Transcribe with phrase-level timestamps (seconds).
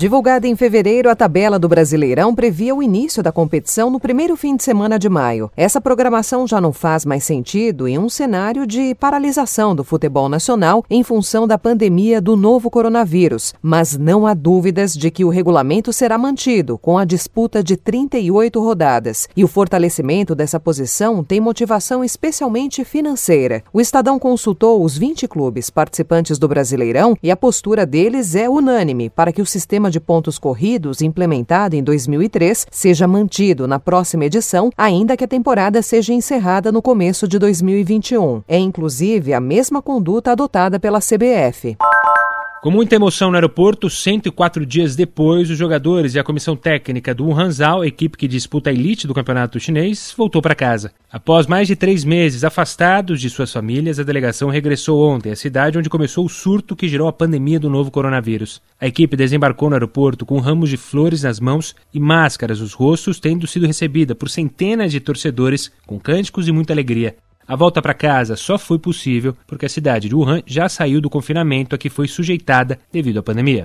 [0.00, 4.56] Divulgada em fevereiro, a tabela do Brasileirão previa o início da competição no primeiro fim
[4.56, 5.52] de semana de maio.
[5.54, 10.82] Essa programação já não faz mais sentido em um cenário de paralisação do futebol nacional
[10.88, 15.92] em função da pandemia do novo coronavírus, mas não há dúvidas de que o regulamento
[15.92, 19.28] será mantido, com a disputa de 38 rodadas.
[19.36, 23.62] E o fortalecimento dessa posição tem motivação especialmente financeira.
[23.70, 29.10] O Estadão consultou os 20 clubes participantes do Brasileirão e a postura deles é unânime
[29.10, 34.70] para que o sistema de pontos corridos implementado em 2003 seja mantido na próxima edição,
[34.76, 38.42] ainda que a temporada seja encerrada no começo de 2021.
[38.48, 41.76] É inclusive a mesma conduta adotada pela CBF.
[42.62, 47.32] Com muita emoção no aeroporto, 104 dias depois, os jogadores e a comissão técnica do
[47.32, 50.92] Hanzhou, equipe que disputa a elite do campeonato chinês, voltou para casa.
[51.10, 55.78] Após mais de três meses afastados de suas famílias, a delegação regressou ontem à cidade
[55.78, 58.60] onde começou o surto que gerou a pandemia do novo coronavírus.
[58.78, 63.18] A equipe desembarcou no aeroporto com ramos de flores nas mãos e máscaras nos rostos,
[63.18, 67.16] tendo sido recebida por centenas de torcedores com cânticos e muita alegria.
[67.50, 71.10] A volta para casa só foi possível porque a cidade de Wuhan já saiu do
[71.10, 73.64] confinamento a que foi sujeitada devido à pandemia.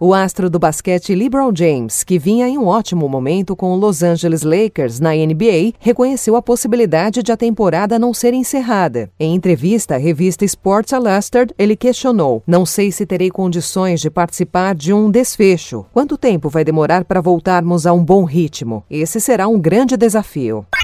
[0.00, 4.02] O astro do basquete LeBron James, que vinha em um ótimo momento com o Los
[4.02, 9.10] Angeles Lakers na NBA, reconheceu a possibilidade de a temporada não ser encerrada.
[9.20, 14.74] Em entrevista à revista Sports Illustrated, ele questionou: Não sei se terei condições de participar
[14.74, 15.84] de um desfecho.
[15.92, 18.84] Quanto tempo vai demorar para voltarmos a um bom ritmo?
[18.90, 20.66] Esse será um grande desafio.